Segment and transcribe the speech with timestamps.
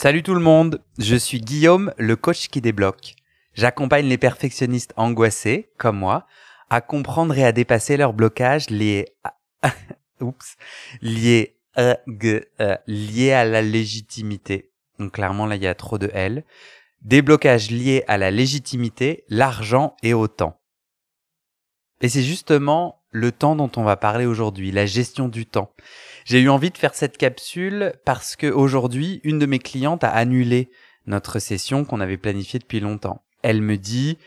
[0.00, 3.16] Salut tout le monde, je suis Guillaume, le coach qui débloque.
[3.54, 6.28] J'accompagne les perfectionnistes angoissés, comme moi,
[6.70, 9.34] à comprendre et à dépasser leurs blocages liés à...
[10.20, 10.56] Oups,
[11.02, 14.70] liés à, euh, liés à la légitimité.
[15.00, 16.44] Donc clairement là il y a trop de L.
[17.02, 20.60] Des blocages liés à la légitimité, l'argent et au temps.
[22.02, 25.72] Et c'est justement le temps dont on va parler aujourd'hui, la gestion du temps.
[26.24, 30.10] J'ai eu envie de faire cette capsule parce que aujourd'hui, une de mes clientes a
[30.10, 30.70] annulé
[31.06, 33.22] notre session qu'on avait planifiée depuis longtemps.
[33.42, 34.18] Elle me dit,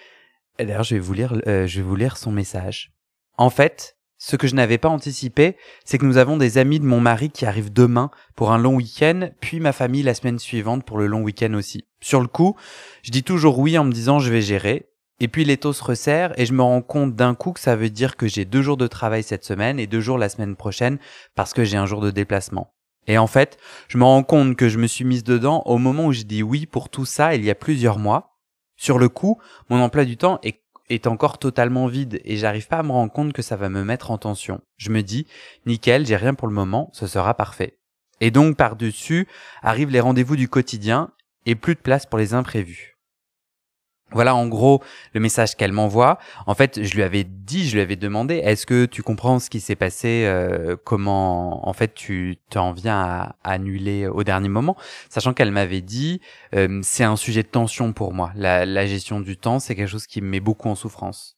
[0.57, 2.91] d'ailleurs, je vais vous lire, euh, je vais vous lire son message.
[3.37, 6.85] En fait, ce que je n'avais pas anticipé, c'est que nous avons des amis de
[6.85, 10.85] mon mari qui arrivent demain pour un long week-end, puis ma famille la semaine suivante
[10.85, 11.85] pour le long week-end aussi.
[12.01, 12.55] Sur le coup,
[13.01, 14.90] je dis toujours oui en me disant je vais gérer,
[15.21, 17.75] et puis les taux se resserrent et je me rends compte d'un coup que ça
[17.75, 20.55] veut dire que j'ai deux jours de travail cette semaine et deux jours la semaine
[20.55, 20.97] prochaine
[21.35, 22.73] parce que j'ai un jour de déplacement.
[23.05, 26.07] Et en fait, je me rends compte que je me suis mise dedans au moment
[26.07, 28.39] où j'ai dit oui pour tout ça il y a plusieurs mois.
[28.77, 29.39] Sur le coup,
[29.69, 33.13] mon emploi du temps est, est encore totalement vide et j'arrive pas à me rendre
[33.13, 34.59] compte que ça va me mettre en tension.
[34.77, 35.27] Je me dis,
[35.67, 37.77] nickel, j'ai rien pour le moment, ce sera parfait.
[38.21, 39.27] Et donc par-dessus
[39.61, 41.11] arrivent les rendez-vous du quotidien
[41.45, 42.90] et plus de place pour les imprévus.
[44.13, 46.19] Voilà en gros le message qu'elle m'envoie.
[46.45, 49.49] En fait, je lui avais dit, je lui avais demandé, est-ce que tu comprends ce
[49.49, 54.75] qui s'est passé, euh, comment en fait tu t'en viens à, annuler au dernier moment,
[55.09, 56.21] sachant qu'elle m'avait dit,
[56.55, 58.31] euh, c'est un sujet de tension pour moi.
[58.35, 61.37] La, la gestion du temps, c'est quelque chose qui me met beaucoup en souffrance.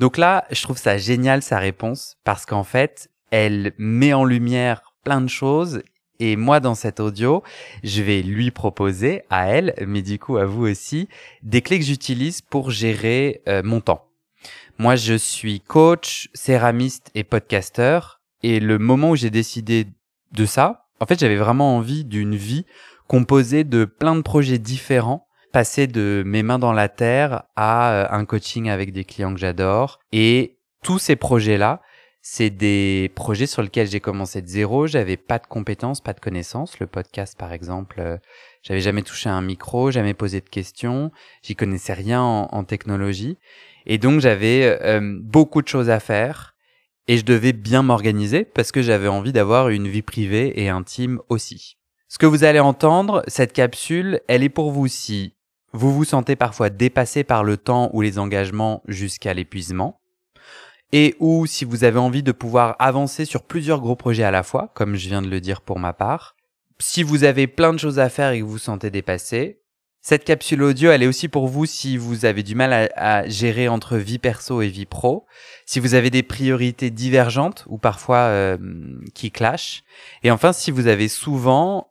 [0.00, 4.94] Donc là, je trouve ça génial sa réponse parce qu'en fait, elle met en lumière
[5.04, 5.82] plein de choses
[6.20, 7.42] et moi, dans cet audio,
[7.82, 11.08] je vais lui proposer à elle, mais du coup à vous aussi,
[11.42, 14.06] des clés que j'utilise pour gérer euh, mon temps.
[14.78, 18.20] Moi, je suis coach, céramiste et podcasteur.
[18.42, 19.86] Et le moment où j'ai décidé
[20.32, 22.66] de ça, en fait, j'avais vraiment envie d'une vie
[23.06, 28.06] composée de plein de projets différents, passer de mes mains dans la terre à euh,
[28.10, 30.00] un coaching avec des clients que j'adore.
[30.12, 31.80] Et tous ces projets-là,
[32.26, 34.86] c'est des projets sur lesquels j'ai commencé de zéro.
[34.86, 36.80] J'avais pas de compétences, pas de connaissances.
[36.80, 38.16] Le podcast, par exemple, euh,
[38.62, 41.12] j'avais jamais touché un micro, jamais posé de questions.
[41.42, 43.36] J'y connaissais rien en, technologie.
[43.84, 46.54] Et donc, j'avais euh, beaucoup de choses à faire.
[47.08, 51.20] Et je devais bien m'organiser parce que j'avais envie d'avoir une vie privée et intime
[51.28, 51.76] aussi.
[52.08, 55.34] Ce que vous allez entendre, cette capsule, elle est pour vous si
[55.74, 60.00] vous vous sentez parfois dépassé par le temps ou les engagements jusqu'à l'épuisement
[60.92, 64.42] et ou si vous avez envie de pouvoir avancer sur plusieurs gros projets à la
[64.42, 66.36] fois, comme je viens de le dire pour ma part.
[66.78, 69.60] Si vous avez plein de choses à faire et que vous vous sentez dépassé,
[70.06, 73.68] cette capsule audio, elle est aussi pour vous si vous avez du mal à, gérer
[73.68, 75.24] entre vie perso et vie pro,
[75.64, 78.58] si vous avez des priorités divergentes ou parfois euh,
[79.14, 79.82] qui clashent,
[80.22, 81.90] et enfin si vous avez souvent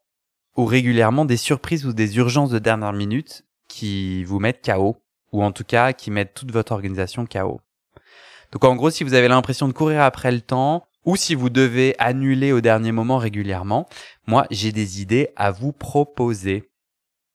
[0.56, 4.98] ou régulièrement des surprises ou des urgences de dernière minute qui vous mettent KO,
[5.32, 7.62] ou en tout cas qui mettent toute votre organisation KO.
[8.54, 11.50] Donc en gros, si vous avez l'impression de courir après le temps, ou si vous
[11.50, 13.90] devez annuler au dernier moment régulièrement,
[14.28, 16.70] moi j'ai des idées à vous proposer.